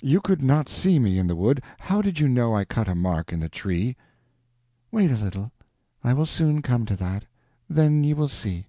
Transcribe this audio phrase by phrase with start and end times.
[0.00, 2.94] You could not see me in the wood; how did you know I cut a
[2.94, 3.94] mark in the tree?"
[4.90, 5.52] "Wait a little;
[6.02, 7.26] I will soon come to that;
[7.68, 8.68] then you will see."